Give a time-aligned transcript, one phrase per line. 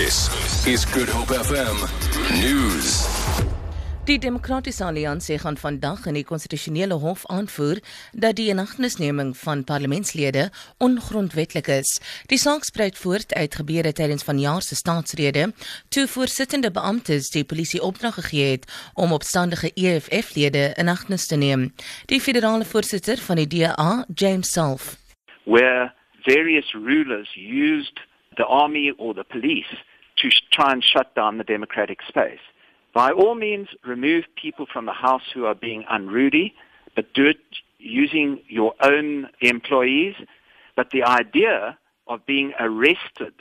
[0.00, 0.30] This
[0.66, 1.76] is Good Hope FM
[2.40, 3.04] News.
[4.04, 7.82] Die Demokratiese Alliansie gaan vandag in die konstitusionele hof aanvoer
[8.12, 10.46] dat die inagnesneming van parlementslede
[10.78, 11.90] ongrondwettig is.
[12.32, 15.52] Die saak spruit voort uit gebeure tydens vanjaar se staatsrede
[15.88, 18.64] toe voorsittende beamptes die polisie opdrag gegee het
[18.94, 21.74] om opstandige EFF-lede in agnes te neem.
[22.06, 24.96] Die federale voorsitter van die DA, James Self,
[25.44, 25.92] where
[26.24, 28.00] various rulers used
[28.36, 29.76] the army or the police
[30.22, 32.40] to try and shut down the democratic space.
[32.92, 36.54] By all means, remove people from the House who are being unruly,
[36.96, 37.38] but do it
[37.78, 40.14] using your own employees.
[40.76, 41.78] But the idea
[42.08, 43.34] of being arrested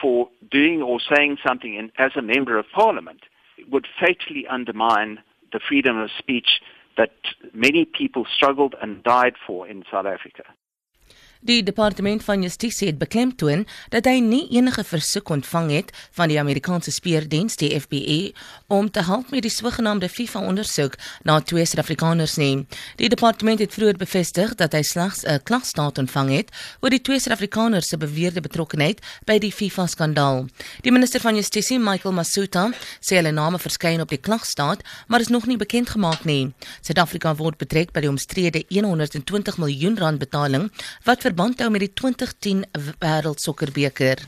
[0.00, 3.22] for doing or saying something in, as a member of parliament
[3.70, 5.18] would fatally undermine
[5.52, 6.60] the freedom of speech
[6.96, 7.12] that
[7.52, 10.44] many people struggled and died for in South Africa.
[11.44, 16.38] Die departement van justisie het beklemtoon dat hy nie enige versoek ontvang het van die
[16.40, 18.32] Amerikaanse speurdiens die FBI
[18.72, 20.96] om te help met die sogenaamde FIFA-ondersoek
[21.28, 22.64] na twee Suid-Afrikaners nie.
[22.96, 26.48] Die departement het vroeër bevestig dat hy slegs 'n klagstaat ontvang het
[26.80, 30.46] oor die twee Suid-Afrikaners se beweerde betrokkeheid by die FIFA-skandaal.
[30.80, 32.70] Die minister van justisie, Michael Masuta,
[33.00, 36.54] sê hulle name verskyn op die klagstaat, maar is nog nie bekend gemaak nie.
[36.80, 40.72] Suid-Afrika word betrek by die omstrede 120 miljoen rand betaling
[41.04, 42.60] wat vir verband hou met die 2010
[43.02, 44.20] Wêreldsokkerbeker.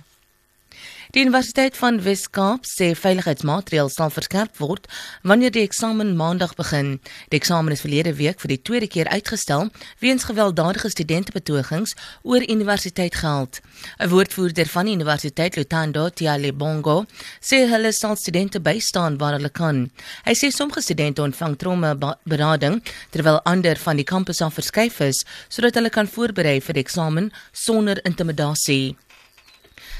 [1.15, 4.89] Die Universiteit van Wes-Kaap sê veiligheidsmaatreëls sal verskerp word
[5.23, 6.97] wanneer die eksamen maandag begin.
[7.31, 9.69] Die eksamen is verlede week vir die tweede keer uitgestel
[10.03, 13.61] weens gewelddadige studentebetogings oor universiteitsgeld.
[14.03, 17.07] 'n Woordvoerder van die Universiteit, Lutando Tialebongo,
[17.41, 19.91] sê hulle sal studente bystaan waar hulle kan.
[20.25, 25.25] Hy sê sommige studente ontvang tromme berading terwyl ander van die kampus af verskuif is
[25.49, 28.97] sodat hulle kan voorberei vir die eksamen sonder intimidasie.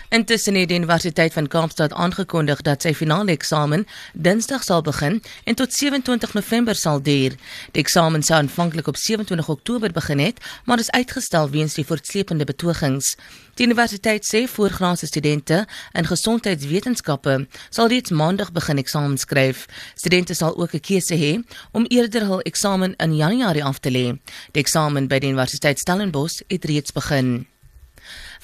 [0.09, 5.55] Intussen het die Universiteit van Kaapstad aangekondig dat sy finale eksamen Dinsdag sal begin en
[5.59, 7.35] tot 27 November sal duur.
[7.75, 12.45] Die eksamen sou aanvanklik op 27 Oktober begin het, maar is uitgestel weens die voortsleepende
[12.45, 13.17] betogings.
[13.55, 19.67] Die universiteit sê voorgraadse studente in gesondheidswetenskappe sal reeds maandag begin eksamen skryf.
[19.95, 21.43] Studente sal ook 'n keuse hê
[21.73, 24.19] om eerder hul eksamen in Januarie af te lê.
[24.53, 27.47] Die eksamen by die Universiteit Stellenbosch het reeds begin.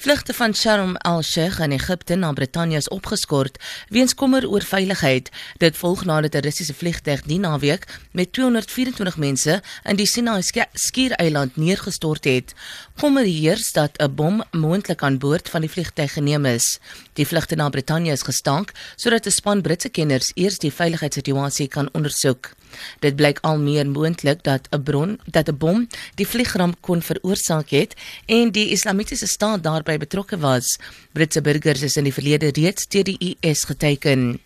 [0.03, 3.55] Vlugte van Sharm el-Sheikh in Egipte na Brittanje is opgeskort
[3.87, 5.29] weens kommer oor veiligheid.
[5.63, 10.41] Dit volg nadat 'n Russiese vliegtuig die naweek met 224 mense in die Sinai
[10.73, 12.53] skiereiland neergestort het.
[12.99, 16.79] Kommer heers dat 'n bom moontlik aan boord van die vliegtuig geneem is.
[17.13, 21.89] Die vlugte na Brittanje is gestaak sodat 'n span Britse kenners eers die veiligheidssituasie kan
[21.93, 22.51] ondersoek.
[22.99, 27.69] Dit blyk al meer moontlik dat 'n bron dat 'n bom die vliegramp kon veroorsaak
[27.69, 27.93] het
[28.25, 29.63] en die Islamitiese staat
[29.93, 30.77] daarbey betrokke was.
[31.13, 34.39] Britse burgers is in die verlede reeds teen die IS geteken.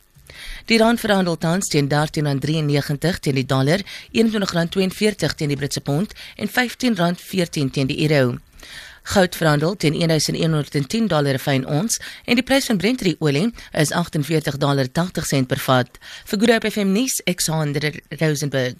[0.67, 3.81] Die rand verhandel tans teen 13.93 teen die dollar,
[4.13, 8.37] R21.42 teen die Britse pond en R15.14 teen die euro.
[9.07, 14.57] Goud verhandel teen 1110 dollar fyn ons en die prys van Brent olie is 48
[14.59, 15.87] dollar 80 sent per vat.
[16.25, 18.75] Vir Groep FM nuus, Alexander Rosenberg.